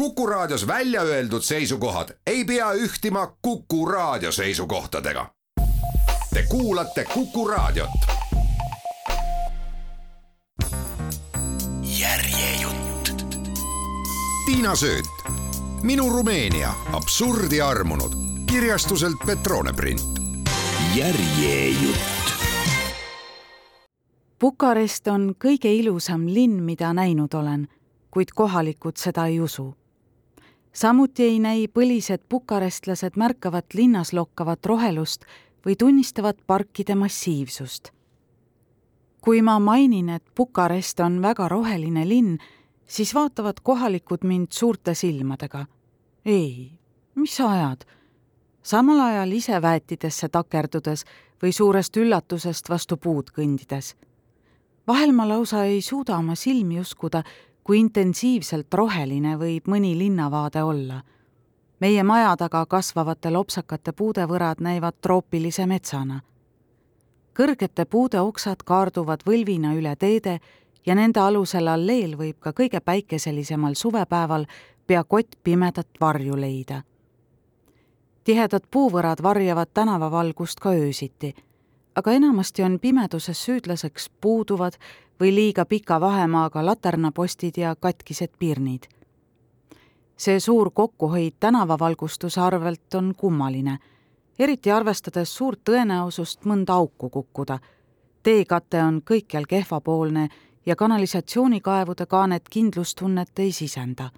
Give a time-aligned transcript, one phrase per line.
[0.00, 5.30] Kuku Raadios välja öeldud seisukohad ei pea ühtima Kuku Raadio seisukohtadega.
[6.34, 7.90] Te kuulate Kuku Raadiot.
[11.98, 13.26] järjejutt.
[14.46, 15.34] Tiina Sööt,
[15.82, 18.12] Minu Rumeenia, absurdi armunud,
[18.46, 20.00] kirjastuselt Petrone print.
[20.94, 22.32] järjejutt.
[24.40, 27.68] Bukarest on kõige ilusam linn, mida näinud olen,
[28.10, 29.79] kuid kohalikud seda ei usu
[30.72, 35.24] samuti ei näi põlised bukarestlased märkavat linnas lokkavat rohelust
[35.66, 37.90] või tunnistavad parkide massiivsust.
[39.20, 42.38] kui ma mainin, et Bukarest on väga roheline linn,
[42.86, 45.66] siis vaatavad kohalikud mind suurte silmadega.
[46.24, 46.78] ei,
[47.14, 47.84] mis sa ajad?
[48.62, 51.04] samal ajal ise väetidesse takerdudes
[51.42, 53.94] või suurest üllatusest vastu puud kõndides.
[54.86, 57.22] vahel ma lausa ei suuda oma silmi uskuda,
[57.70, 61.02] kui intensiivselt roheline võib mõni linnavaade olla.
[61.80, 66.20] meie maja taga kasvavate lopsakate puudevõrad näivad troopilise metsana.
[67.38, 70.40] kõrgete puude oksad kaarduvad võlvina üle teede
[70.86, 74.46] ja nende alusel alleel võib ka kõige päikeselisemal suvepäeval
[74.86, 76.82] pea kott pimedat varju leida.
[78.24, 81.34] tihedad puuvõrad varjavad tänavavalgust ka öösiti,
[82.00, 84.78] aga enamasti on pimeduses süüdlaseks puuduvad
[85.20, 88.88] või liiga pika vahemaaga laternapostid ja katkised pirnid.
[90.16, 93.78] see suur kokkuhoid tänavavalgustuse arvelt on kummaline,
[94.38, 97.58] eriti arvestades suurt tõenäosust mõnda auku kukkuda.
[98.22, 100.28] teekate on kõikjal kehvapoolne
[100.66, 104.10] ja kanalisatsioonikaevude kaanet kindlustunnet ei sisenda.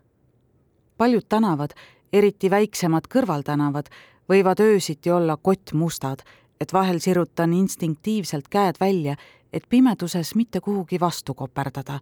[0.96, 1.70] paljud tänavad,
[2.12, 3.86] eriti väiksemad kõrvaltänavad,
[4.28, 6.22] võivad öösiti olla kottmustad,
[6.62, 9.16] et vahel sirutan instinktiivselt käed välja
[9.52, 12.00] et pimeduses mitte kuhugi vastu koperdada.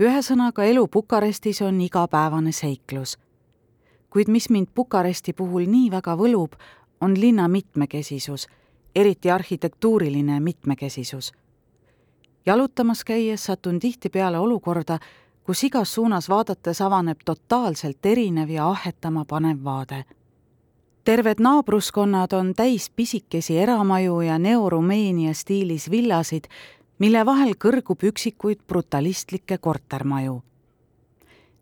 [0.00, 3.18] ühesõnaga, elu Bukarestis on igapäevane seiklus.
[4.10, 6.52] kuid mis mind Bukaresti puhul nii väga võlub,
[7.00, 8.46] on linna mitmekesisus,
[8.94, 11.32] eriti arhitektuuriline mitmekesisus.
[12.46, 14.98] jalutamas käies satun tihtipeale olukorda,
[15.44, 20.04] kus igas suunas vaadates avaneb totaalselt erinev ja ahetama panev vaade
[21.06, 26.44] terved naabruskonnad on täis pisikesi eramaju ja Neo-Rumeenia stiilis villasid,
[26.98, 30.42] mille vahel kõrgub üksikuid brutalistlikke kortermaju.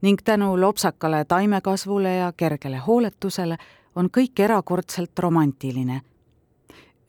[0.01, 3.57] ning tänu lopsakale taimekasvule ja kergele hooletusele
[3.95, 6.01] on kõik erakordselt romantiline.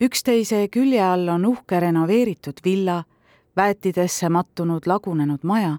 [0.01, 3.03] üksteise külje all on uhke renoveeritud villa,
[3.55, 5.77] väetidesse mattunud lagunenud maja,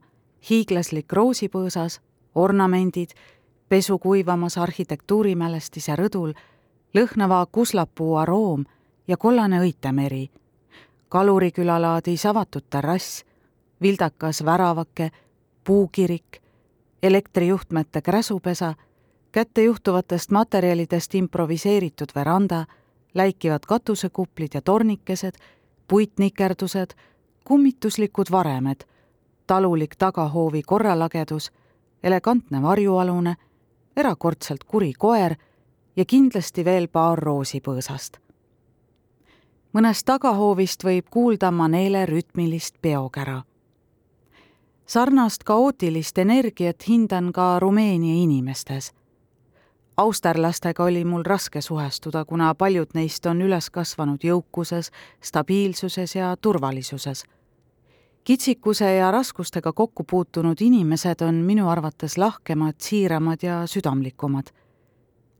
[0.50, 2.00] hiiglaslik roosipõõsas,
[2.34, 3.10] ornamendid
[3.68, 6.32] pesu kuivamas arhitektuurimälestise rõdul,
[6.94, 8.64] lõhnava kuslapuu aroom
[9.08, 10.30] ja kollane õitemeri,
[11.08, 13.24] Kaluriküla laadis avatud terrass,
[13.82, 15.10] vildakas väravake,
[15.64, 16.42] puukirik,
[17.02, 18.74] elektrijuhtmete kräsupesa,
[19.32, 22.64] kättejuhtuvatest materjalidest improviseeritud veranda,
[23.14, 25.34] läikivad katusekuplid ja tornikesed,
[25.88, 26.90] puitnikerdused,
[27.44, 28.80] kummituslikud varemed,
[29.46, 31.52] talulik tagahoovi korralagedus,
[32.02, 33.36] elegantne varjualune
[33.96, 35.34] erakordselt kuri koer
[35.96, 38.16] ja kindlasti veel paar roosipõõsast.
[39.72, 43.42] mõnest tagahoovist võib kuulda maneele rütmilist peokära.
[44.86, 48.92] sarnast kaootilist energiat hindan ka Rumeenia inimestes.
[49.96, 54.90] austerlastega oli mul raske suhestuda, kuna paljud neist on üles kasvanud jõukuses,
[55.20, 57.24] stabiilsuses ja turvalisuses
[58.26, 64.46] kitsikuse ja raskustega kokku puutunud inimesed on minu arvates lahkemad, siiramad ja südamlikumad.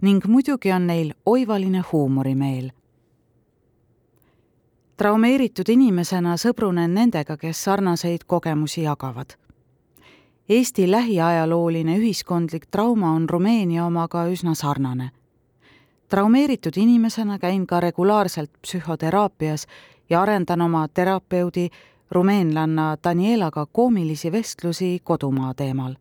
[0.00, 2.70] ning muidugi on neil oivaline huumorimeel.
[4.96, 9.26] traumeeritud inimesena sõbrunen nendega, kes sarnaseid kogemusi jagavad.
[10.48, 15.10] Eesti lähiajalooline ühiskondlik trauma on Rumeenia omaga üsna sarnane.
[16.08, 19.66] traumeeritud inimesena käin ka regulaarselt psühhoteraapias
[20.10, 21.70] ja arendan oma terapeudi
[22.10, 25.94] rumeenlanna Danielaga koomilisi vestlusi kodumaa teemal.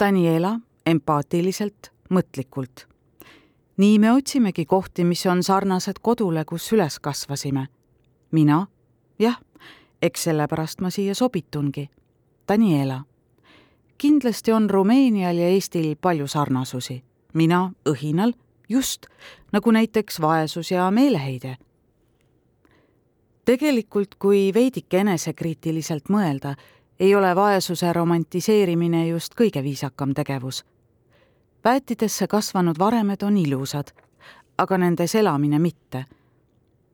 [0.00, 2.86] Daniela empaatiliselt, mõtlikult.
[3.76, 7.66] nii me otsimegi kohti, mis on sarnased kodule, kus üles kasvasime.
[8.30, 8.66] mina,
[9.18, 9.40] jah,
[10.02, 11.90] eks sellepärast ma siia sobitungi.
[12.48, 13.04] Daniela.
[13.98, 17.04] kindlasti on Rumeenial ja Eestil palju sarnasusi.
[17.34, 18.32] mina õhinal,
[18.68, 19.06] just,
[19.52, 21.56] nagu näiteks vaesus ja meeleheide
[23.48, 26.52] tegelikult, kui veidike enesekriitiliselt mõelda,
[27.00, 30.64] ei ole vaesuse romantiseerimine just kõige viisakam tegevus.
[31.64, 33.88] väetidesse kasvanud varemed on ilusad,
[34.58, 36.04] aga nendes elamine mitte.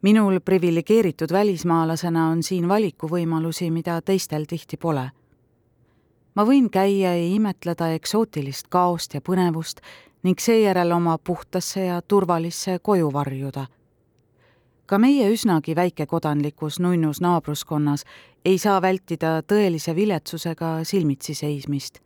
[0.02, 5.10] minul priviligeeritud välismaalasena on siin valikuvõimalusi, mida teistel tihti pole.
[6.34, 9.80] ma võin käia ja imetleda eksootilist kaost ja põnevust
[10.22, 13.66] ning seejärel oma puhtasse ja turvalisse koju varjuda.
[14.86, 18.04] Ka meie üsnagi väikekodanlikus nunnus naabruskonnas
[18.44, 22.00] ei saa vältida tõelise viletsusega silmitsi seismist.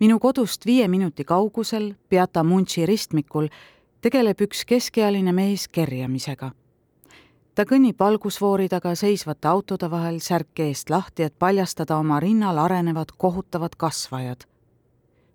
[0.00, 3.48] minu kodust viie minuti kaugusel Beata Munchi ristmikul
[4.00, 6.50] tegeleb üks keskealine mees kerjamisega
[7.56, 13.16] ta kõnnib valgusfoori taga seisvate autode vahel särk eest lahti, et paljastada oma rinnal arenevad
[13.16, 14.44] kohutavad kasvajad.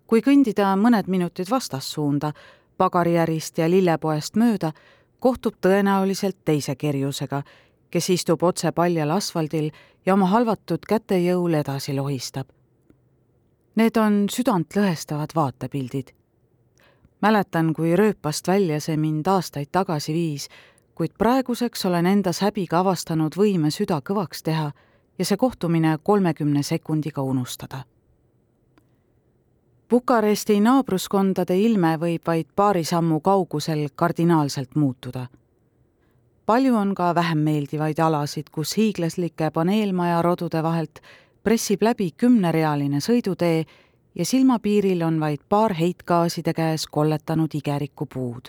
[0.06, 2.32] kui kõndida mõned minutid vastassuunda,
[2.76, 4.72] pagarijärist ja lillepoest mööda,
[5.22, 7.42] kohtub tõenäoliselt teise kerjusega,
[7.90, 9.70] kes istub otse paljal asfaldil
[10.06, 12.50] ja oma halvatud käte jõul edasi lohistab.
[13.78, 16.10] Need on südantlõhestavad vaatepildid.
[17.22, 20.48] mäletan, kui rööpast välja see mind aastaid tagasi viis
[20.94, 24.68] kuid praeguseks olen endas häbiga avastanud võime süda kõvaks teha
[25.18, 27.84] ja see kohtumine kolmekümne sekundiga unustada.
[29.92, 35.26] Bukaresti naabruskondade ilme võib vaid paari sammu kaugusel kardinaalselt muutuda.
[36.46, 41.02] palju on ka vähem meeldivaid alasid, kus hiiglaslike paneelmaja rodude vahelt
[41.42, 43.66] pressib läbi kümnerealine sõidutee
[44.14, 48.48] ja silmapiiril on vaid paar heitgaaside käes kolletanud igerikupuud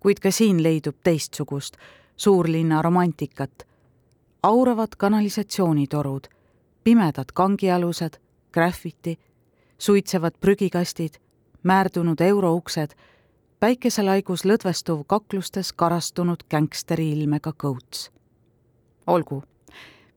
[0.00, 1.76] kuid ka siin leidub teistsugust
[2.16, 3.66] suurlinna romantikat.
[4.42, 6.24] auravad kanalisatsioonitorud,
[6.84, 8.16] pimedad kangialused,
[8.52, 9.18] graffiti,
[9.80, 11.16] suitsevad prügikastid,
[11.62, 12.94] määrdunud eurouksed,
[13.60, 18.10] päikeselaigus lõdvestuv kaklustes karastunud gängsteri ilmega kõuts.
[19.06, 19.42] olgu,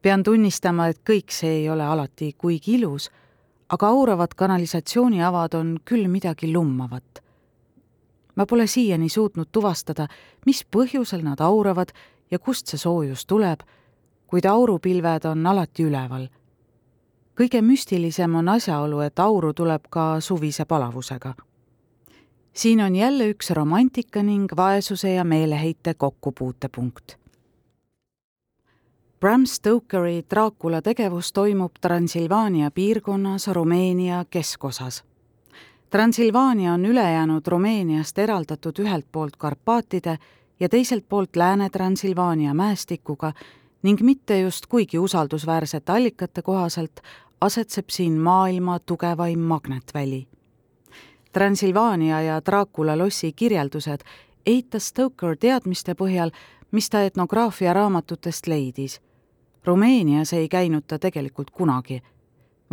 [0.01, 3.09] pean tunnistama, et kõik see ei ole alati kuigi ilus,
[3.69, 7.23] aga auravad kanalisatsiooniavad on küll midagi lummavat
[8.35, 10.07] ma pole siiani suutnud tuvastada,
[10.45, 11.93] mis põhjusel nad auravad
[12.31, 13.61] ja kust see soojus tuleb,
[14.27, 16.27] kuid aurupilved on alati üleval.
[17.39, 21.33] Kõige müstilisem on asjaolu, et auru tuleb ka suvise palavusega.
[22.53, 27.17] siin on jälle üks romantika ning vaesuse ja meeleheite kokkupuutepunkt.
[29.19, 35.03] Bram Stokeri Dracula tegevus toimub Transilvaania piirkonnas Rumeenia keskosas
[35.93, 40.17] Transilvaania on ülejäänud Rumeeniast eraldatud ühelt poolt Karpaatide
[40.59, 43.33] ja teiselt poolt Lääne-Transilvaania mäestikuga
[43.83, 47.01] ning mitte just kuigi usaldusväärsete allikate kohaselt
[47.41, 50.27] asetseb siin maailma tugevaim magnetväli.
[51.33, 53.99] Transilvaania ja Dracula lossi kirjeldused
[54.45, 56.31] eitas Stoker teadmiste põhjal,
[56.71, 59.01] mis ta etnograafia raamatutest leidis.
[59.65, 62.01] Rumeenias ei käinud ta tegelikult kunagi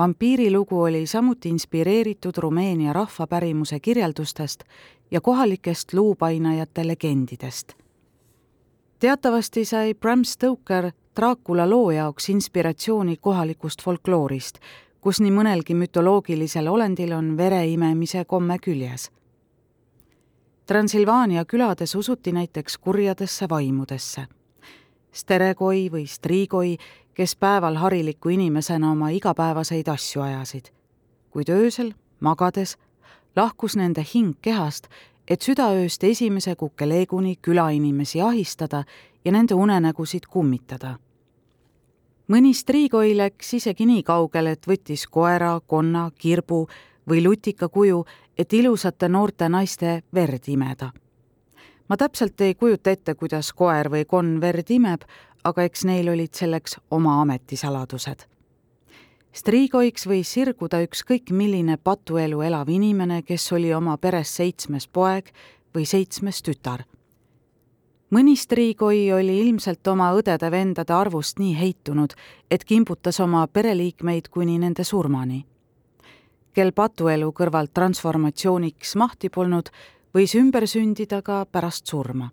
[0.01, 4.61] vampiirilugu oli samuti inspireeritud Rumeenia rahvapärimuse kirjeldustest
[5.11, 7.73] ja kohalikest luupainajate legendidest.
[8.99, 14.59] teatavasti sai Bram Stoker Dracula loo jaoks inspiratsiooni kohalikust folkloorist,
[15.01, 19.11] kus nii mõnelgi mütoloogilisel olendil on vere imemise komme küljes.
[20.67, 24.27] Transilvaania külades usuti näiteks kurjadesse vaimudesse.
[25.13, 26.77] Steregoi või Strigoi
[27.21, 30.71] kes päeval hariliku inimesena oma igapäevaseid asju ajasid.
[31.31, 32.79] kuid öösel, magades,
[33.37, 34.89] lahkus nende hing kehast,
[35.31, 38.85] et südaööst esimese kukeleeguni külainimesi ahistada
[39.25, 40.99] ja nende unenägusid kummitada.
[42.31, 46.69] mõni striigoi läks isegi nii kaugele, et võttis koera, konna, kirbu
[47.09, 48.05] või lutika kuju,
[48.39, 50.91] et ilusate noorte naiste verd imeda.
[51.89, 55.03] ma täpselt ei kujuta ette, kuidas koer või konn verd imeb,
[55.45, 58.30] aga eks neil olid selleks oma ametisaladused.
[59.33, 65.31] Striigoiks võis sirguda ükskõik milline patuelu elav inimene, kes oli oma peres seitsmes poeg
[65.75, 66.85] või seitsmes tütar.
[68.11, 72.15] mõni striigoi oli ilmselt oma õdede-vendade arvust nii heitunud,
[72.51, 75.47] et kimbutas oma pereliikmeid kuni nende surmani.
[76.53, 79.71] kel patuelu kõrvalt transformatsiooniks mahti polnud,
[80.15, 82.31] võis ümber sündida ka pärast surma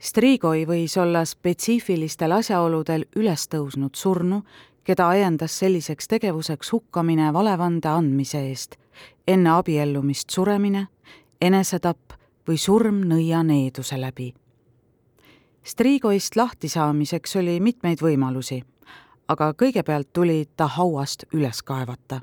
[0.00, 4.38] Strigoi võis olla spetsiifilistel asjaoludel üles tõusnud surnu,
[4.84, 8.76] keda ajendas selliseks tegevuseks hukkamine valevande andmise eest,
[9.28, 10.86] enne abiellumist suremine,
[11.40, 12.16] enesetapp
[12.48, 14.34] või surm nõianeeduse läbi.
[15.62, 18.62] Strigoist lahtisaamiseks oli mitmeid võimalusi,
[19.28, 22.20] aga kõigepealt tuli ta hauast üles kaevata.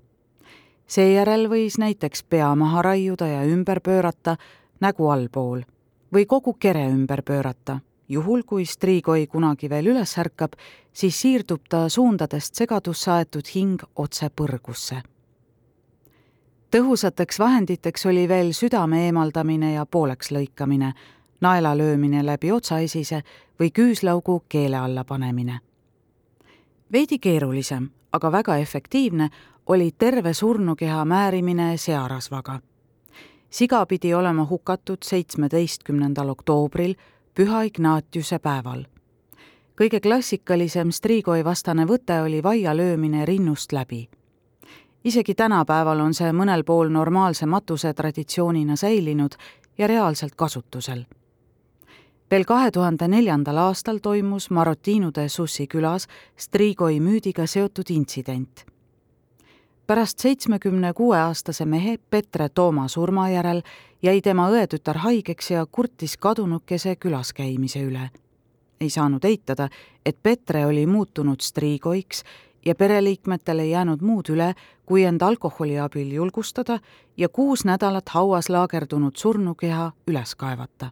[0.87, 4.37] seejärel võis näiteks pea maha raiuda ja ümber pöörata
[4.79, 5.61] nägu allpool
[6.13, 7.79] või kogu kere ümber pöörata.
[8.09, 10.53] Juhul, kui striigoi kunagi veel üles ärkab,
[10.93, 15.01] siis siirdub ta suundadest segadusse aetud hing otse põrgusse.
[16.71, 20.93] tõhusateks vahenditeks oli veel südame eemaldamine ja pooleks lõikamine,
[21.41, 23.21] naela löömine läbi otsaesise
[23.59, 25.59] või küüslaugu keele alla panemine.
[26.91, 29.29] veidi keerulisem, aga väga efektiivne
[29.67, 32.59] oli terve surnukeha määrimine searasvaga.
[33.49, 36.95] siga pidi olema hukatud seitsmeteistkümnendal oktoobril,
[37.37, 38.85] Püha Ignatiuse päeval.
[39.81, 44.09] kõige klassikalisem Strigoi vastane võte oli vaia löömine rinnust läbi
[45.03, 49.37] isegi tänapäeval on see mõnel pool normaalse matuse traditsioonina säilinud
[49.77, 51.05] ja reaalselt kasutusel.
[52.31, 58.65] veel kahe tuhande neljandal aastal toimus Marotinude Sussi külas Strigoi müüdiga seotud intsident.
[59.87, 63.61] Pärast seitsmekümne kuue aastase mehe Petre Tooma surma järel
[64.03, 68.09] jäi tema õetütar haigeks ja kurtis kadunukese külas käimise üle.
[68.81, 69.69] ei saanud eitada,
[70.05, 72.23] et Petre oli muutunud Strigoiks
[72.65, 74.53] ja pereliikmetel ei jäänud muud üle,
[74.85, 76.79] kui end alkoholi abil julgustada
[77.17, 80.91] ja kuus nädalat hauas laagerdunud surnukeha üles kaevata.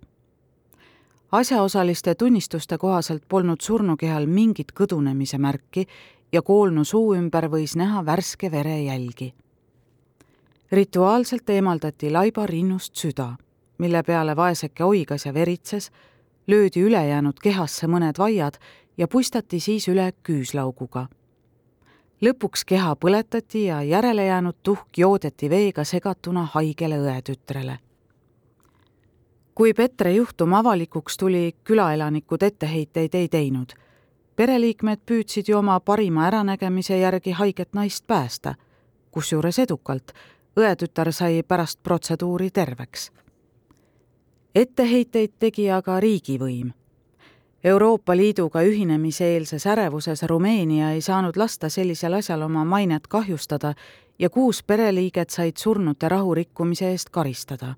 [1.32, 5.88] asjaosaliste tunnistuste kohaselt polnud surnukehal mingit kõdunemise märki
[6.32, 9.34] ja koolnu suu ümber võis näha värske verejälgi.
[10.72, 13.36] rituaalselt eemaldati laiba rinnust süda,
[13.78, 15.92] mille peale vaeseke oigas ja veritses,
[16.48, 18.58] löödi ülejäänud kehasse mõned vaiad
[18.98, 21.08] ja puistati siis üle küüslauguga
[22.22, 27.78] lõpuks keha põletati ja järelejäänud tuhk joodeti veega segatuna haigele õetütrele.
[29.56, 33.72] kui Petre juhtum avalikuks tuli, külaelanikud etteheiteid ei teinud.
[34.36, 38.56] Pereliikmed püüdsid ju oma parima äranägemise järgi haiget naist päästa,
[39.12, 40.12] kusjuures edukalt.
[40.60, 43.12] õetütar sai pärast protseduuri terveks.
[44.56, 46.74] etteheiteid tegi aga riigivõim
[47.66, 53.74] Euroopa Liiduga ühinemiseelses ärevuses Rumeenia ei saanud lasta sellisel asjal oma mainet kahjustada
[54.20, 57.74] ja kuus pereliiget said surnute rahurikkumise eest karistada.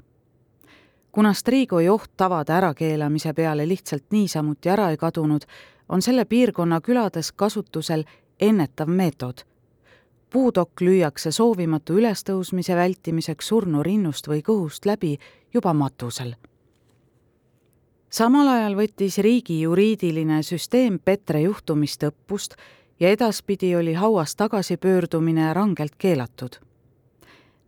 [1.11, 5.41] kuna Strigoi oht tavade ärakeelamise peale lihtsalt niisamuti ära ei kadunud,
[5.89, 8.03] on selle piirkonna külades kasutusel
[8.39, 9.45] ennetav meetod.
[10.29, 15.17] puudokk lüüakse soovimatu ülestõusmise vältimiseks surnu rinnust või kõhust läbi
[15.53, 16.35] juba matusel
[18.09, 22.55] samal ajal võttis riigi juriidiline süsteem Petre juhtumist õppust
[22.99, 26.57] ja edaspidi oli hauas tagasipöördumine rangelt keelatud.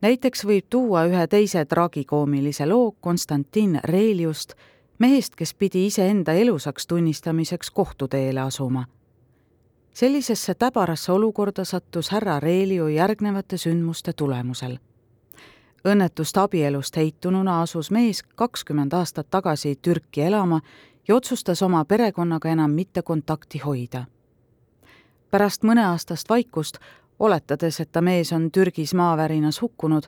[0.02, 4.54] näiteks võib tuua ühe teise tragikoomilise loo Konstantin Reeliust,
[5.00, 8.86] mehest, kes pidi iseenda elusaks tunnistamiseks kohtuteele asuma.
[9.94, 14.78] sellisesse täbarasse olukorda sattus härra Reelio järgnevate sündmuste tulemusel
[15.86, 20.62] õnnetust abielust heitununa asus mees kakskümmend aastat tagasi Türki elama
[21.08, 24.06] ja otsustas oma perekonnaga enam mitte kontakti hoida.
[25.32, 26.78] pärast mõneaastast vaikust,
[27.20, 30.04] oletades, et ta mees on Türgis maavärinas hukkunud,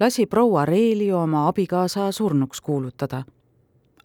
[0.00, 3.24] lasi proua Reelio oma abikaasa surnuks kuulutada.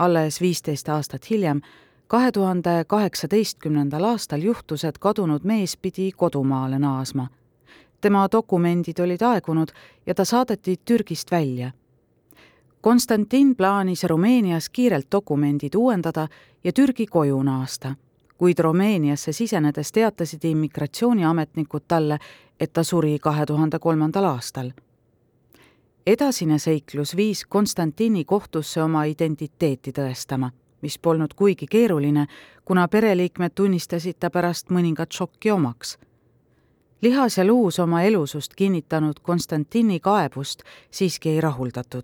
[0.02, 1.62] Alles viisteist aastat hiljem,
[2.08, 7.28] kahe tuhande kaheksateistkümnendal aastal juhtus, et kadunud mees pidi kodumaale naasma
[8.02, 9.68] tema dokumendid olid aegunud
[10.06, 11.72] ja ta saadeti Türgist välja.
[12.82, 16.28] Konstantin plaanis Rumeenias kiirelt dokumendid uuendada
[16.64, 17.96] ja Türgi koju naasta,
[18.38, 22.18] kuid Rumeeniasse sisenedes teatasid immigratsiooniametnikud talle,
[22.60, 24.72] et ta suri kahe tuhande kolmandal aastal.
[26.06, 32.28] Edasine seiklus viis Konstantini kohtusse oma identiteeti tõestama, mis polnud kuigi keeruline,
[32.66, 35.98] kuna pereliikmed tunnistasid ta pärast mõningat šokki omaks
[37.02, 42.04] lihas ja luus oma elusust kinnitanud Konstantini kaebust siiski ei rahuldatud.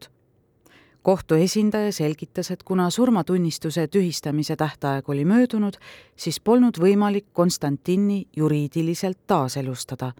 [1.01, 5.73] kohtu esindaja selgitas, et kuna surmatunnistuse tühistamise tähtaeg oli möödunud,
[6.15, 10.11] siis polnud võimalik Konstantini juriidiliselt taaselustada.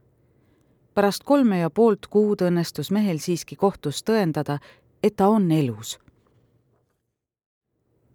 [0.98, 4.58] Pärast kolme ja poolt kuud õnnestus mehel siiski kohtus tõendada,
[5.04, 6.00] et ta on elus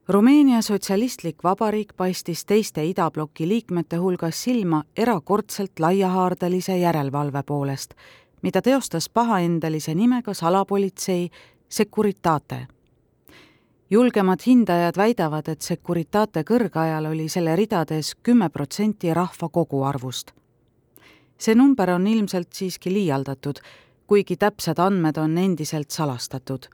[0.09, 7.95] Rumeenia Sotsialistlik Vabariik paistis teiste idabloki liikmete hulgas silma erakordselt laiahaardelise järelevalve poolest,
[8.43, 11.31] mida teostas pahaendelise nimega salapolitsei
[11.69, 12.67] Securitate.
[13.91, 20.42] julgemad hindajad väidavad, et Securitate kõrgajal oli selle ridades kümme protsenti rahva koguarvust.
[21.43, 23.59] See number on ilmselt siiski liialdatud,
[24.07, 26.71] kuigi täpsed andmed on endiselt salastatud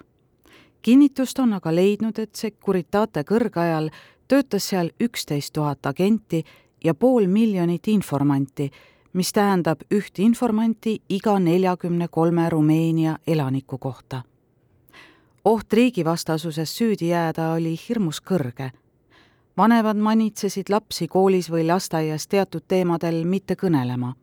[0.83, 3.91] kinnitust on aga leidnud, et Securitate kõrgajal
[4.29, 6.45] töötas seal üksteist tuhat agenti
[6.85, 8.71] ja pool miljonit informanti,
[9.13, 14.23] mis tähendab üht informanti iga neljakümne kolme Rumeenia elaniku kohta.
[15.45, 18.71] oht riigivastasuses süüdi jääda oli hirmus kõrge.
[19.57, 24.15] vanemad manitsesid lapsi koolis või lasteaias teatud teemadel mitte kõnelema.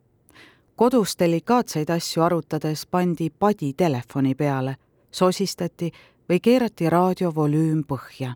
[0.76, 4.76] Kodus delikaatseid asju arutades pandi padi telefoni peale,
[5.12, 5.92] sosistati
[6.30, 8.34] või keerati raadiovolüüm põhja.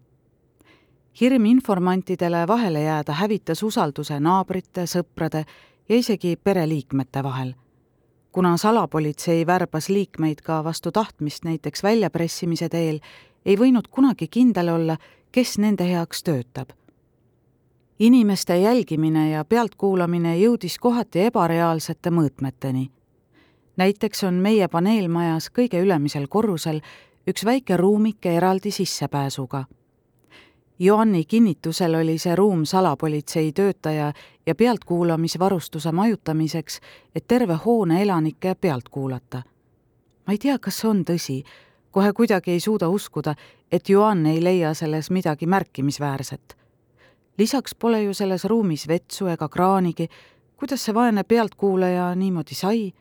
[1.21, 5.45] hirm informantidele vahele jääda hävitas usalduse naabrite, sõprade
[5.89, 7.53] ja isegi pereliikmete vahel.
[8.31, 12.99] kuna salapolitsei värbas liikmeid ka vastu tahtmist näiteks väljapressimise teel,
[13.45, 14.97] ei võinud kunagi kindel olla,
[15.31, 16.69] kes nende heaks töötab.
[17.99, 22.89] Inimeste jälgimine ja pealtkuulamine jõudis kohati ebareaalsete mõõtmeteni.
[23.77, 26.81] näiteks on meie paneelmajas kõige ülemisel korrusel
[27.27, 29.65] üks väike ruumike eraldi sissepääsuga
[30.81, 34.13] Joanni kinnitusel oli see ruum salapolitsei töötaja
[34.45, 36.79] ja pealtkuulamisvarustuse majutamiseks,
[37.15, 39.41] et terve hoone elanikke pealt kuulata.
[40.27, 41.43] ma ei tea, kas see on tõsi,
[41.91, 43.35] kohe kuidagi ei suuda uskuda,
[43.71, 46.57] et Joann ei leia selles midagi märkimisväärset.
[47.39, 50.09] Lisaks pole ju selles ruumis vetsu ega kraanigi,
[50.59, 52.93] kuidas see vaene pealtkuulaja niimoodi sai?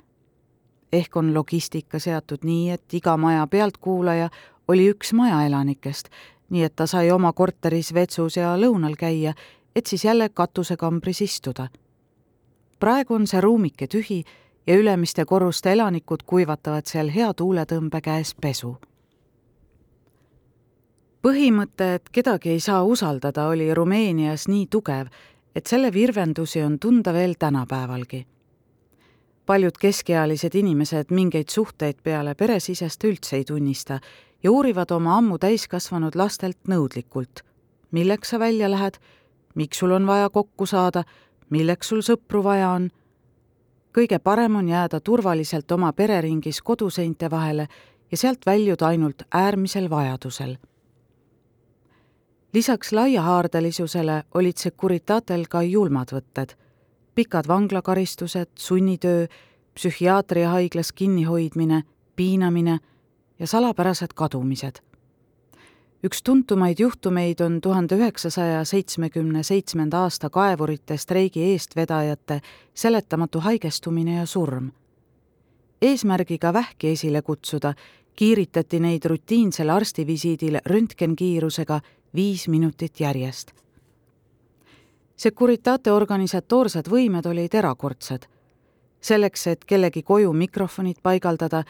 [0.92, 4.30] ehk on logistika seatud nii, et iga maja pealtkuulaja
[4.68, 6.09] oli üks majaelanikest
[6.50, 9.35] nii et ta sai oma korteris vetsus ja lõunal käia,
[9.76, 11.68] et siis jälle katusekambris istuda.
[12.80, 14.25] praegu on see ruumike tühi
[14.66, 18.76] ja ülemiste korruste elanikud kuivatavad seal hea tuuletõmbe käes pesu.
[21.22, 25.08] Põhimõte, et kedagi ei saa usaldada, oli Rumeenias nii tugev,
[25.54, 28.26] et selle virvendusi on tunda veel tänapäevalgi
[29.48, 33.96] paljud keskealised inimesed mingeid suhteid peale peresisest üldse ei tunnista
[34.44, 37.40] ja uurivad oma ammu täiskasvanud lastelt nõudlikult.
[37.90, 38.98] milleks sa välja lähed,
[39.54, 41.04] miks sul on vaja kokku saada,
[41.50, 42.90] milleks sul sõpru vaja on.
[43.98, 47.68] kõige parem on jääda turvaliselt oma pereringis koduseinte vahele
[48.10, 50.56] ja sealt väljuda ainult äärmisel vajadusel.
[52.52, 56.55] Lisaks laiahaardelisusele olid Securitatel ka julmad võtted,
[57.14, 59.26] pikad vanglakaristused, sunnitöö,
[59.75, 61.83] psühhiaatriahaiglas kinnihoidmine,
[62.17, 62.78] piinamine
[63.38, 64.78] ja salapärased kadumised.
[66.05, 72.40] üks tuntumaid juhtumeid on tuhande üheksasaja seitsmekümne seitsmenda aasta kaevurite streigi eestvedajate
[72.75, 74.71] seletamatu haigestumine ja surm.
[75.83, 77.75] eesmärgiga vähki esile kutsuda,
[78.17, 81.81] kiiritati neid rutiinsel arstivisiidil röntgenkiirusega
[82.14, 83.53] viis minutit järjest.
[85.16, 88.27] Securitate organisatoorsed võimed olid erakordsed.
[89.01, 91.62] selleks, et kellegi koju mikrofonid paigaldada,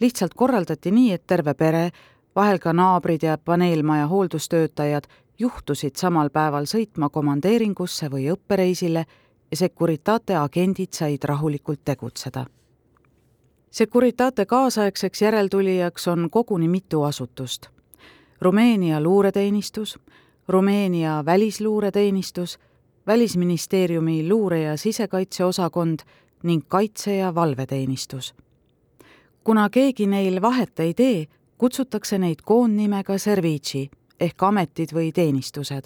[0.00, 1.90] lihtsalt korraldati nii, et terve pere,
[2.36, 5.04] vahel ka naabrid ja paneelmaja hooldustöötajad
[5.38, 9.06] juhtusid samal päeval sõitma komandeeringusse või õppereisile
[9.50, 12.46] ja Securitate agendid said rahulikult tegutseda.
[13.70, 17.73] Securitate kaasaegseks järeltulijaks on koguni mitu asutust.
[18.40, 19.98] Rumeenia luureteenistus,
[20.48, 22.58] Rumeenia välisluureteenistus,
[23.06, 25.98] Välisministeeriumi luure- ja sisekaitseosakond
[26.42, 28.34] ning kaitse- ja valveteenistus
[29.44, 31.26] kuna keegi neil vahet ei tee,
[31.58, 35.84] kutsutakse neid koondnimega servitsi ehk ametid või teenistused.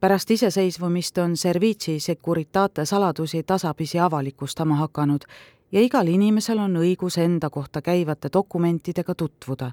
[0.00, 5.20] pärast iseseisvumist on servitsi Securitate saladusi tasapisi avalikustama hakanud
[5.72, 9.72] ja igal inimesel on õigus enda kohta käivate dokumentidega tutvuda.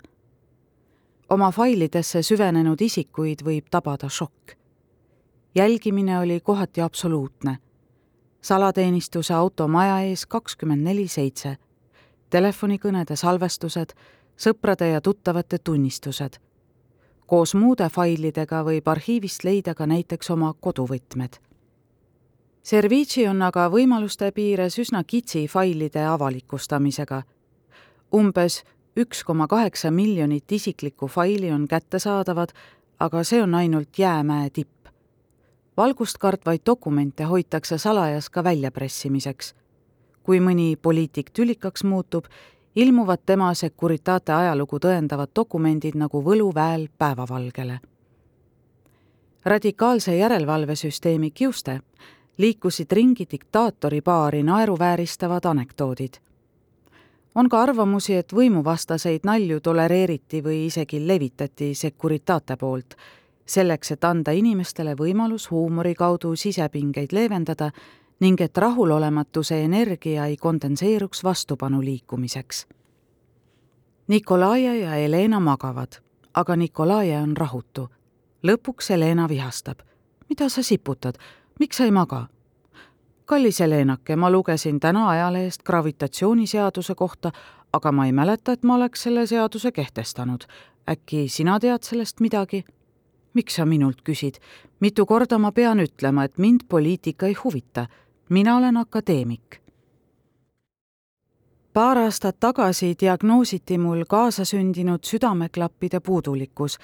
[1.30, 4.52] Oma failidesse süvenenud isikuid võib tabada šokk.
[5.56, 7.58] jälgimine oli kohati absoluutne.
[8.42, 11.58] salateenistuse auto maja ees kakskümmend neli seitse
[12.30, 13.94] telefonikõnede salvestused,
[14.38, 16.40] sõprade ja tuttavate tunnistused.
[17.26, 21.40] koos muude failidega võib arhiivist leida ka näiteks oma koduvõtmed.
[22.64, 27.24] Servici on aga võimaluste piires üsna kitsi failide avalikustamisega.
[28.16, 28.64] umbes
[28.98, 32.50] üks koma kaheksa miljonit isiklikku faili on kättesaadavad,
[33.00, 34.88] aga see on ainult jäämäe tipp.
[35.78, 39.54] valgust kartvaid dokumente hoitakse salajas ka väljapressimiseks
[40.28, 42.26] kui mõni poliitik tülikaks muutub,
[42.76, 47.80] ilmuvad tema Securitate ajalugu tõendavad dokumendid nagu võluväel päevavalgele.
[49.46, 51.80] radikaalse järelevalvesüsteemi kiuste
[52.38, 56.20] liikusid ringi diktaatori paari naeruvääristavad anekdoodid.
[57.38, 62.96] On ka arvamusi, et võimuvastaseid nalju tolereeriti või isegi levitati Securitate poolt,
[63.46, 67.70] selleks, et anda inimestele võimalus huumori kaudu sisepingeid leevendada
[68.20, 72.66] ning et rahulolematuse energia ei kondenseeruks vastupanu liikumiseks.
[74.08, 76.02] Nikolaia ja Helena magavad,
[76.34, 77.90] aga Nikolaia on rahutu.
[78.44, 79.80] lõpuks Helena vihastab.
[80.30, 81.16] mida sa siputad,
[81.60, 82.28] miks sa ei maga?
[83.28, 87.32] Kallis Helenake, ma lugesin täna ajalehest gravitatsiooniseaduse kohta,
[87.74, 90.48] aga ma ei mäleta, et ma oleks selle seaduse kehtestanud.
[90.90, 92.66] äkki sina tead sellest midagi?
[93.34, 94.40] miks sa minult küsid?
[94.80, 97.88] mitu korda ma pean ütlema, et mind poliitika ei huvita
[98.30, 99.62] mina olen akadeemik.
[101.74, 106.78] paar aastat tagasi diagnoositi mul kaasasündinud südameklappide puudulikkus,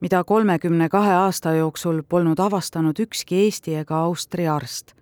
[0.00, 4.99] mida kolmekümne kahe aasta jooksul polnud avastanud ükski Eesti ega Austria arst.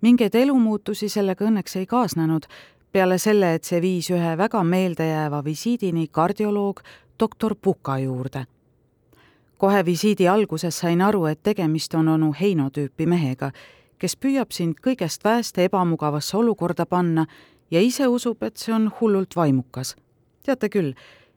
[0.00, 2.46] Mingeid elumuutusi sellega õnneks ei kaasnenud,
[2.92, 6.80] peale selle, et see viis ühe väga meeldejääva visiidini kardioloog
[7.20, 8.46] doktor Puka juurde.
[9.58, 13.50] kohe visiidi alguses sain aru, et tegemist on onu Heino tüüpi mehega,
[13.98, 17.26] kes püüab sind kõigest väest ebamugavasse olukorda panna
[17.70, 19.96] ja ise usub, et see on hullult vaimukas.
[20.42, 20.94] teate küll,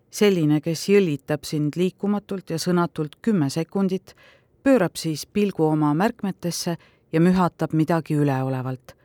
[0.10, 4.16] selline, kes jõllitab sind liikumatult ja sõnatult kümme sekundit,
[4.64, 6.78] pöörab siis pilgu oma märkmetesse
[7.14, 8.96] ja mühatab midagi üleolevalt.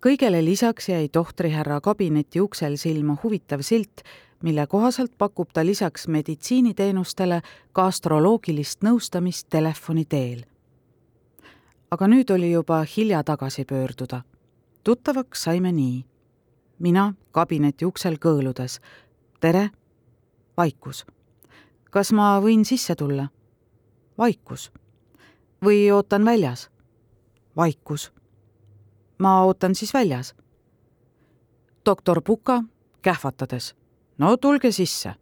[0.00, 4.02] kõigele lisaks jäi tohtrihärra kabineti uksel silma huvitav silt,
[4.42, 10.44] mille kohaselt pakub ta lisaks meditsiiniteenustele ka astroloogilist nõustamist telefoni teel.
[11.90, 14.22] aga nüüd oli juba hilja tagasi pöörduda.
[14.84, 16.04] tuttavaks saime nii.
[16.78, 18.80] mina kabineti uksel kõõludes.
[19.40, 19.70] tere.
[20.56, 21.06] vaikus.
[21.90, 23.28] kas ma võin sisse tulla?
[24.18, 24.72] vaikus.
[25.62, 26.70] või ootan väljas?
[27.56, 28.12] Vaikus.
[29.18, 30.34] ma ootan siis väljas.
[31.84, 32.62] doktor Puka
[33.02, 33.74] kähvatades.
[34.18, 35.14] no tulge sisse.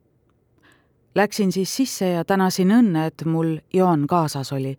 [1.14, 4.78] Läksin siis sisse ja tänasin õnne, et mul Joon kaasas oli.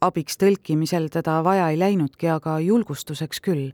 [0.00, 3.72] abiks tõlkimisel teda vaja ei läinudki, aga julgustuseks küll.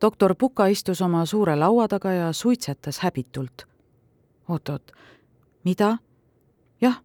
[0.00, 3.66] doktor Puka istus oma suure laua taga ja suitsetas häbitult.
[4.48, 4.92] oot-oot,
[5.64, 5.98] mida?
[6.80, 7.02] jah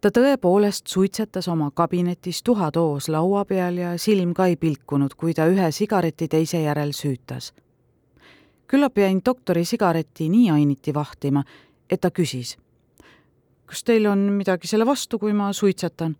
[0.00, 5.46] ta tõepoolest suitsetas oma kabinetis tuhatoos laua peal ja silm ka ei pilkunud, kui ta
[5.48, 7.52] ühe sigareti teise järel süütas.
[8.66, 11.44] küllap jäin doktori sigareti nii ainiti vahtima,
[11.90, 12.56] et ta küsis.
[13.66, 16.16] kas teil on midagi selle vastu, kui ma suitsetan?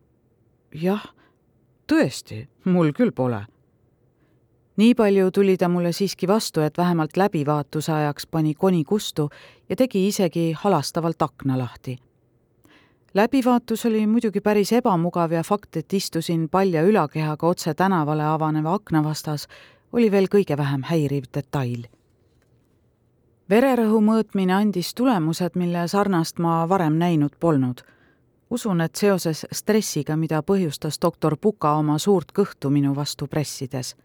[0.74, 1.04] jah,
[1.92, 3.46] tõesti, mul küll pole.
[4.76, 9.30] nii palju tuli ta mulle siiski vastu, et vähemalt läbivaatuse ajaks pani koni kustu
[9.68, 11.98] ja tegi isegi halastavalt akna lahti
[13.16, 19.04] läbivaatus oli muidugi päris ebamugav ja fakt, et istusin palja ülakehaga otse tänavale avaneva akna
[19.04, 19.46] vastas,
[19.92, 21.86] oli veel kõige vähem häiriv detail.
[23.50, 27.80] vererõhu mõõtmine andis tulemused, mille sarnast ma varem näinud polnud.
[28.50, 33.96] usun, et seoses stressiga, mida põhjustas doktor Puka oma suurt kõhtu minu vastu pressides.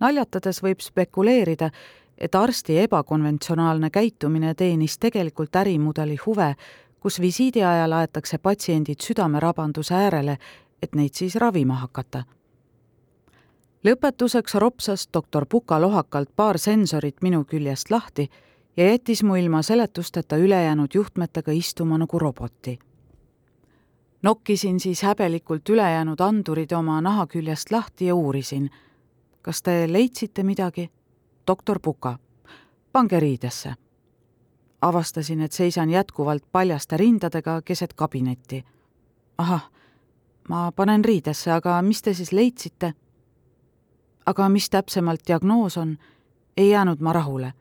[0.00, 1.70] naljatades võib spekuleerida,
[2.18, 6.56] et arsti ebakonventsionaalne käitumine teenis tegelikult ärimudeli huve
[7.02, 10.36] kus visiidi ajal aetakse patsiendid südamerabanduse äärele,
[10.82, 12.22] et neid siis ravima hakata.
[13.84, 18.28] lõpetuseks ropsas doktor Puka lohakalt paar sensorit minu küljest lahti
[18.76, 22.78] ja jättis mu ilma seletusteta ülejäänud juhtmetega istuma nagu roboti.
[24.22, 28.70] nokkisin siis häbelikult ülejäänud andurid oma naha küljest lahti ja uurisin.
[29.42, 30.90] kas te leidsite midagi?
[31.46, 32.18] doktor Puka,
[32.92, 33.74] pange riidesse
[34.82, 38.64] avastasin, et seisan jätkuvalt paljaste rindadega keset kabinetti.
[39.38, 39.70] ahah,
[40.48, 42.94] ma panen riidesse, aga mis te siis leidsite?
[44.26, 45.96] aga mis täpsemalt diagnoos on,
[46.56, 47.52] ei jäänud ma rahule.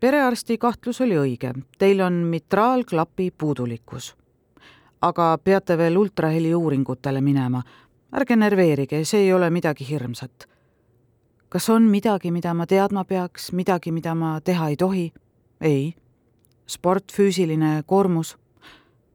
[0.00, 4.16] perearsti kahtlus oli õige, teil on mitraalklapi puudulikkus.
[5.02, 7.62] aga peate veel ultraheli uuringutele minema.
[8.16, 10.48] ärge närveerige, see ei ole midagi hirmsat.
[11.48, 15.12] kas on midagi, mida ma teadma peaks, midagi, mida ma teha ei tohi?
[15.62, 15.94] Ei.
[16.66, 18.36] sport, füüsiline koormus.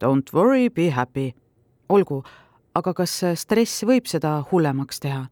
[0.04, 1.32] Don't worry, be happy.
[1.88, 2.22] olgu,
[2.74, 5.26] aga kas stress võib seda hullemaks teha?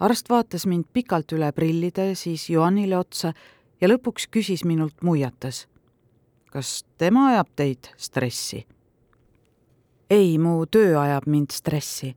[0.00, 3.32] arst vaatas mind pikalt üle prillide, siis Joannile otsa
[3.80, 5.66] ja lõpuks küsis minult muiates.
[6.50, 8.66] kas tema ajab teid stressi?
[10.10, 12.14] ei, mu töö ajab mind stressi.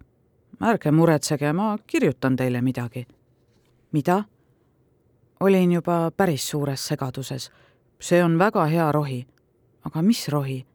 [0.62, 3.08] ärge muretsege, ma kirjutan teile midagi.
[3.92, 4.24] mida?
[5.44, 7.52] Olin juba päris suures segaduses.
[8.00, 9.28] see on väga hea rohi.
[9.86, 10.66] aga mis rohi?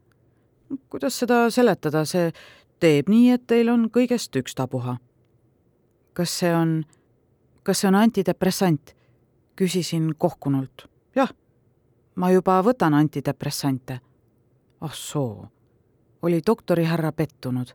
[0.89, 2.31] kuidas seda seletada, see
[2.79, 4.97] teeb nii, et teil on kõigest ükstapuha.
[6.13, 6.83] kas see on,
[7.63, 8.95] kas see on antidepressant?
[9.55, 10.85] küsisin kohkunult.
[11.15, 11.33] jah,
[12.15, 13.99] ma juba võtan antidepressante.
[14.81, 15.47] ah soo,
[16.21, 17.73] oli doktorihärra pettunud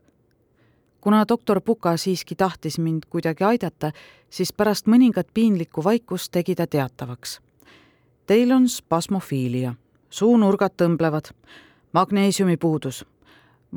[1.05, 3.91] kuna doktor Puka siiski tahtis mind kuidagi aidata,
[4.29, 7.35] siis pärast mõningat piinlikku vaikust tegi ta teatavaks.
[8.25, 9.75] Teil on spasmofiilia,
[10.09, 11.29] suunurgad tõmblevad,
[11.93, 13.05] magneesiumi puudus.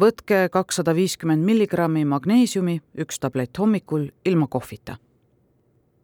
[0.00, 4.96] võtke kakssada viiskümmend milligrammi magneesiumi, üks tablett hommikul ilma kohvita.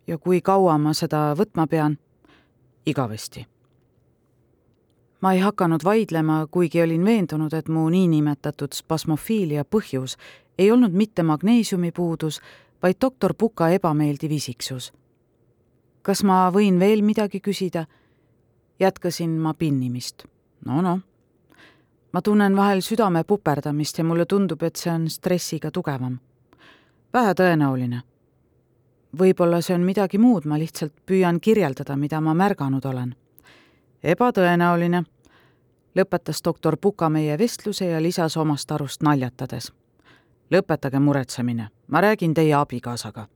[0.07, 1.99] ja kui kaua ma seda võtma pean?
[2.87, 3.47] igavesti
[5.21, 10.19] ma ei hakanud vaidlema, kuigi olin veendunud, et mu niinimetatud spasmofiilia põhjus
[10.59, 12.41] ei olnud mitte magneesiumi puudus,
[12.83, 14.93] vaid doktor Puka ebameeldiv isiksus.
[16.03, 17.87] kas ma võin veel midagi küsida?
[18.81, 20.25] jätkasin ma pinnimist.
[20.65, 21.01] no noh.
[22.13, 26.19] ma tunnen vahel südame puperdamist ja mulle tundub, et see on stressiga tugevam.
[27.13, 28.03] vähetõenäoline.
[29.19, 33.15] võib-olla see on midagi muud, ma lihtsalt püüan kirjeldada, mida ma märganud olen.
[34.03, 35.05] ebatõenäoline,
[35.97, 39.73] lõpetas doktor Puka meie vestluse ja lisas omast arust naljatades.
[40.51, 43.29] Lõpetage muretsemine, ma räägin teie abikaasaga.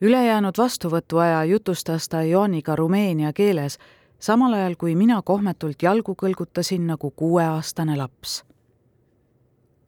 [0.00, 3.78] ülejäänud vastuvõtuaja jutustas ta Jooniga rumeenia keeles,
[4.18, 8.44] samal ajal kui mina kohmetult jalgu kõlgutasin nagu kuueaastane laps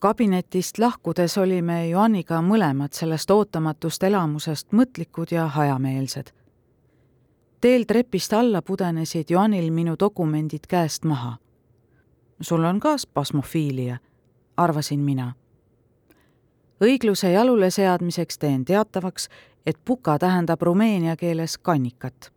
[0.04, 6.26] kabinetist lahkudes olime Joaniga mõlemad sellest ootamatust elamusest mõtlikud ja hajameelsed.
[7.60, 11.36] teel trepist alla pudenesid Joanil minu dokumendid käest maha.
[12.40, 13.96] sul on ka spasmofiilia,
[14.56, 15.32] arvasin mina.
[16.84, 19.28] Õigluse jalule seadmiseks teen teatavaks,
[19.66, 22.30] et puka tähendab rumeenia keeles kannikat.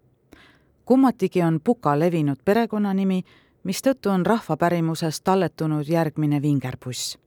[0.85, 3.23] kummatigi on puka levinud perekonnanimi,
[3.63, 7.17] mistõttu on rahvapärimuses talletunud järgmine vingerpuss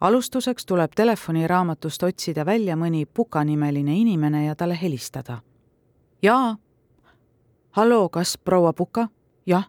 [0.00, 5.38] alustuseks tuleb telefoniraamatust otsida välja mõni Puka-nimeline inimene ja talle helistada.
[6.22, 6.56] jaa.
[7.70, 9.08] halloo, kas proua Puka?
[9.46, 9.68] jah.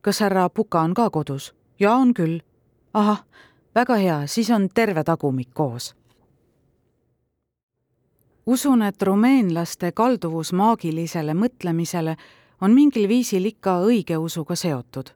[0.00, 1.54] kas härra Puka on ka kodus?
[1.80, 2.40] jaa, on küll.
[2.94, 3.24] ahah,
[3.74, 5.94] väga hea, siis on terve tagumik koos.
[8.46, 12.16] usun, et rumeenlaste kalduvus maagilisele mõtlemisele
[12.60, 15.10] on mingil viisil ikka õigeusuga seotud.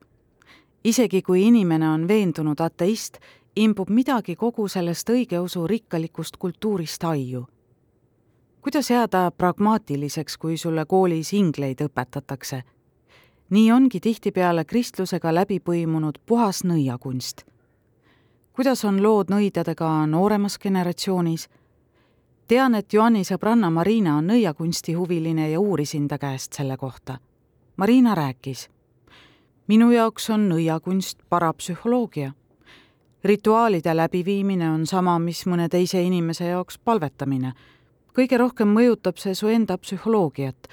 [0.84, 3.18] isegi kui inimene on veendunud ateist
[3.56, 7.46] imbub midagi kogu sellest õigeusu rikkalikust kultuurist aiu.
[8.60, 12.62] kuidas jääda pragmaatiliseks, kui sulle koolis ingleid õpetatakse?
[13.50, 17.53] nii ongi tihtipeale kristlusega läbi põimunud puhas nõiakunst.
[18.56, 21.48] Kuidas on lood nõidadega nooremas generatsioonis?
[22.48, 27.18] tean, et Joani sõbranna Marina on nõiakunstihuviline ja uurisin ta käest selle kohta.
[27.76, 28.68] Marina rääkis.
[29.66, 32.32] minu jaoks on nõiakunst parapsühholoogia
[33.24, 37.52] rituaalide läbiviimine on sama, mis mõne teise inimese jaoks palvetamine.
[38.14, 40.68] kõige rohkem mõjutab see su enda psühholoogiat.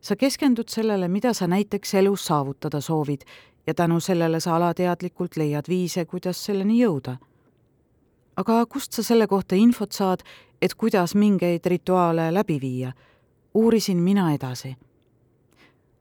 [0.00, 3.24] sa keskendud sellele, mida sa näiteks elus saavutada soovid
[3.66, 7.16] ja tänu sellele sa alateadlikult leiad viise, kuidas selleni jõuda.
[8.36, 10.22] aga kust sa selle kohta infot saad,
[10.62, 12.92] et kuidas mingeid rituaale läbi viia?
[13.54, 14.76] uurisin mina edasi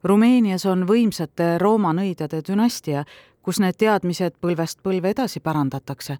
[0.05, 3.07] Rumeenias on võimsate Rooma nõidade dünastia,
[3.41, 6.17] kus need teadmised põlvest põlve edasi pärandatakse.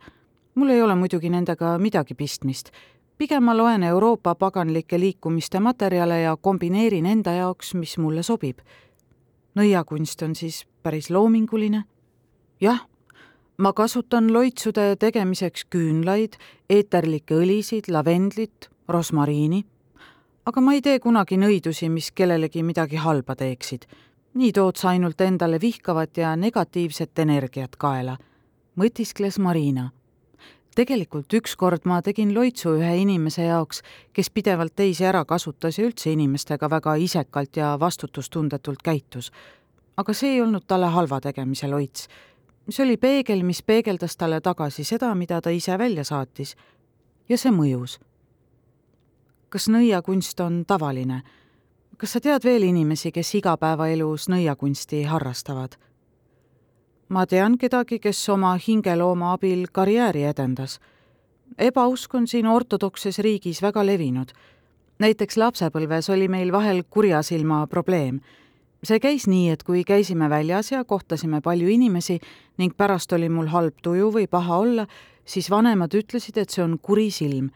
[0.55, 2.71] mul ei ole muidugi nendega midagi pistmist.
[3.17, 8.57] pigem ma loen Euroopa paganlike liikumiste materjale ja kombineerin enda jaoks, mis mulle sobib.
[9.55, 11.83] nõiakunst on siis päris loominguline?
[12.61, 12.85] jah,
[13.57, 16.37] ma kasutan loitsude tegemiseks küünlaid,
[16.69, 19.65] eeterlikke õlisid, lavendlit, rosmariini
[20.45, 23.89] aga ma ei tee kunagi nõidusi, mis kellelegi midagi halba teeksid
[24.35, 28.17] nii tood sa ainult endale vihkavat ja negatiivset energiat kaela,
[28.75, 29.91] mõtiskles Marina.
[30.75, 33.81] tegelikult ükskord ma tegin loitsu ühe inimese jaoks,
[34.13, 39.31] kes pidevalt teisi ära kasutas ja üldse inimestega väga isekalt ja vastutustundetult käitus.
[39.97, 42.07] Aga see ei olnud talle halva tegemise loits.
[42.69, 46.55] see oli peegel, mis peegeldas talle tagasi seda, mida ta ise välja saatis.
[47.29, 47.99] ja see mõjus.
[49.49, 51.23] kas nõiakunst on tavaline?
[51.97, 55.75] kas sa tead veel inimesi, kes igapäevaelus nõiakunsti harrastavad?
[57.09, 60.79] ma tean kedagi, kes oma hingelooma abil karjääri edendas.
[61.57, 64.31] ebausk on siin ortodokses riigis väga levinud.
[64.99, 68.19] näiteks lapsepõlves oli meil vahel kurjasilma probleem.
[68.85, 72.19] See käis nii, et kui käisime väljas ja kohtasime palju inimesi
[72.57, 74.87] ning pärast oli mul halb tuju või paha olla,
[75.25, 77.51] siis vanemad ütlesid, et see on kuri silm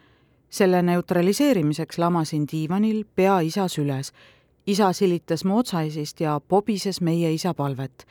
[0.49, 4.13] selle neutraliseerimiseks lamasin diivanil, pea isa süles.
[4.67, 8.05] isa silitas mu otsaesist ja pobises meie isa palvet.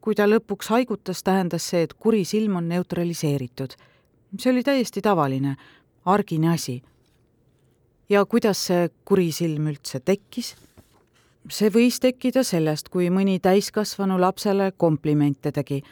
[0.00, 3.74] kui ta lõpuks haigutas, tähendas see, et kuri silm on neutraliseeritud.
[4.38, 5.56] see oli täiesti tavaline,
[6.04, 6.82] argine asi.
[8.08, 10.56] ja kuidas see kuri silm üldse tekkis?
[11.50, 15.82] See võis tekkida sellest, kui mõni täiskasvanu lapsele komplimente tegi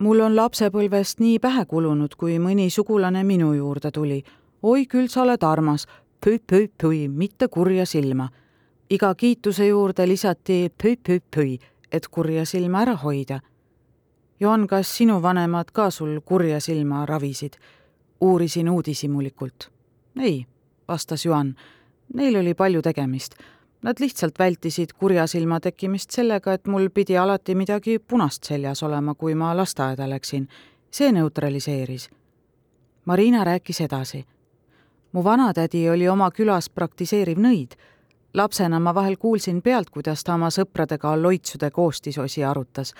[0.00, 4.22] mul on lapsepõlvest nii pähe kulunud, kui mõni sugulane minu juurde tuli
[4.62, 5.86] oi küll sa oled armas,
[6.20, 8.28] püi-püi-püi, mitte kurja silma.
[8.90, 11.58] iga kiituse juurde lisati püi-püi-püi,
[11.92, 13.40] et kurja silma ära hoida.
[14.40, 17.56] Joon, kas sinu vanemad ka sul kurja silma ravisid?
[18.20, 19.70] uurisin uudishimulikult.
[20.20, 20.46] ei,
[20.88, 21.54] vastas Juhan.
[22.14, 23.34] Neil oli palju tegemist.
[23.82, 29.14] Nad lihtsalt vältisid kurja silma tekkimist sellega, et mul pidi alati midagi punast seljas olema,
[29.14, 30.48] kui ma lasteaeda läksin.
[30.90, 32.10] see neutraliseeris.
[33.04, 34.26] Marina rääkis edasi
[35.12, 37.74] mu vanatädi oli oma külas praktiseeriv nõid.
[38.34, 42.94] lapsena ma vahel kuulsin pealt, kuidas ta oma sõpradega loitsude koostisosi arutas.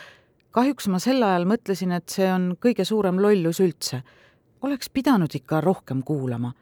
[0.51, 4.03] kahjuks ma sel ajal mõtlesin, et see on kõige suurem lollus üldse.
[4.63, 6.53] oleks pidanud ikka rohkem kuulama.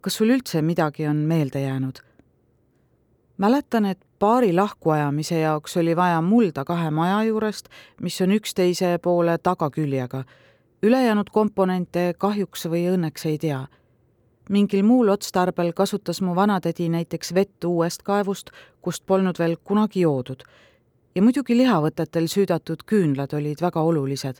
[0.00, 2.09] kas sul üldse midagi on meelde jäänud?
[3.40, 7.68] Mäletan, et paari lahkuajamise jaoks oli vaja mulda kahe maja juurest,
[8.00, 10.24] mis on üksteise poole tagaküljega.
[10.82, 13.66] ülejäänud komponente kahjuks või õnneks ei tea.
[14.50, 18.50] mingil muul otstarbel kasutas mu vanatädi näiteks vett uuest kaevust,
[18.82, 20.42] kust polnud veel kunagi joodud.
[21.14, 24.36] ja muidugi lihavõtetel süüdatud küünlad olid väga olulised.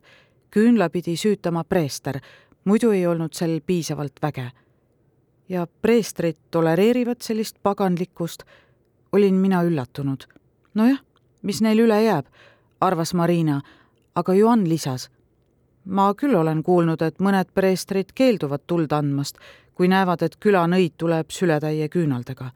[0.50, 2.20] küünla pidi süütama preester,
[2.64, 4.50] muidu ei olnud sel piisavalt väge.
[5.48, 8.44] ja preestrid tolereerivad sellist paganlikkust
[9.12, 10.24] olin mina üllatunud.
[10.74, 10.98] nojah,
[11.42, 12.26] mis neil üle jääb,
[12.80, 13.60] arvas Marina,
[14.14, 15.10] aga Johan lisas.
[15.84, 19.38] ma küll olen kuulnud, et mõned preestrid keelduvad tuld andmast,
[19.74, 22.50] kui näevad, et külanõid tuleb sületäie küünaldega.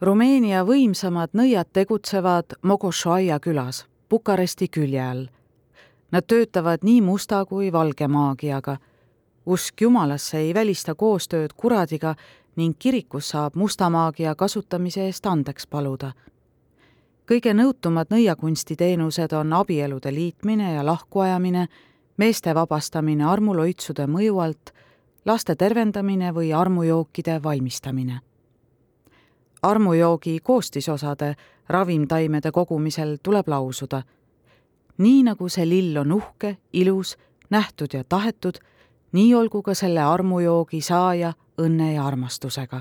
[0.00, 5.26] Rumeenia võimsamad nõiad tegutsevad Mogošoaia külas, Bukaresti külje all.
[6.10, 8.76] Nad töötavad nii musta kui valge maagiaga.
[9.46, 12.14] usk jumalasse ei välista koostööd kuradiga
[12.56, 16.12] ning kirikus saab mustamaagia kasutamise eest andeks paluda.
[17.26, 21.66] kõige nõutumad nõiakunstiteenused on abielude liitmine ja lahkuajamine,
[22.16, 24.72] meeste vabastamine armuloitsude mõju alt,
[25.24, 28.20] laste tervendamine või armujookide valmistamine.
[29.62, 31.34] armujoogi koostisosade
[31.68, 34.02] ravimtaimede kogumisel tuleb lausuda.
[34.98, 37.16] nii nagu see lill on uhke, ilus,
[37.50, 38.58] nähtud ja tahetud,
[39.12, 42.80] nii olgu ka selle armujoogi saaja õnne ja armastusega.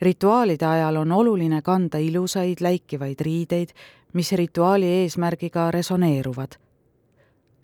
[0.00, 3.68] rituaalide ajal on oluline kanda ilusaid läikivaid riideid,
[4.12, 6.52] mis rituaali eesmärgiga resoneeruvad.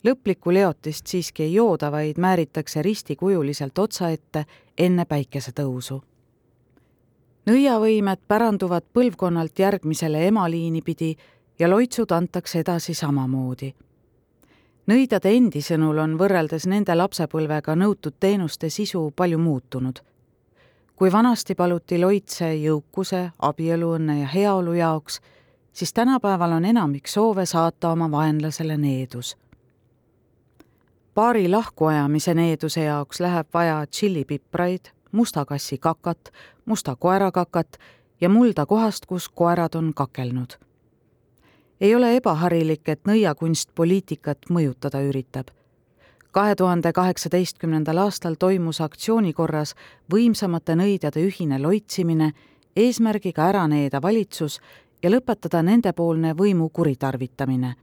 [0.03, 4.45] lõplikku leotist siiski ei jooda, vaid määritakse ristikujuliselt otsa ette
[4.77, 6.01] enne päikesetõusu.
[7.45, 11.15] nõiavõimed päranduvad põlvkonnalt järgmisele emaliini pidi
[11.59, 13.73] ja loitsud antakse edasi samamoodi
[14.91, 19.99] nõidade endi sõnul on võrreldes nende lapsepõlvega nõutud teenuste sisu palju muutunud.
[20.95, 25.21] kui vanasti paluti loitse jõukuse, abieluõnne ja heaolu jaoks,
[25.73, 29.37] siis tänapäeval on enamik soove saata oma vaenlasele needus.
[31.13, 36.31] paari lahkuajamise needuse jaoks läheb vaja tšillipipraid, musta kassi kakat,
[36.65, 37.77] musta koera kakat
[38.21, 40.70] ja mulda kohast, kus koerad on kakelnud
[41.81, 45.47] ei ole ebaharilik, et nõiakunst poliitikat mõjutada üritab.
[46.31, 49.75] kahe tuhande kaheksateistkümnendal aastal toimus aktsiooni korras
[50.13, 52.31] võimsamate nõidjade ühine loitsimine
[52.75, 54.59] eesmärgiga ära needa valitsus
[55.03, 57.75] ja lõpetada nendepoolne võimu kuritarvitamine.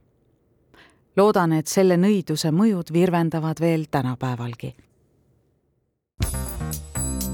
[1.17, 4.75] loodan, et selle nõiduse mõjud virvendavad veel tänapäevalgi.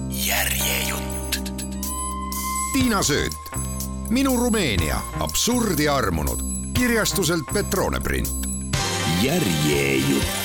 [0.10, 1.40] järjejutt.
[2.74, 3.75] Tiina Sööt,
[4.10, 6.40] minu Rumeenia, absurdi armunud
[6.74, 8.30] kirjastuselt Petrone print.
[9.22, 10.45] järjejutt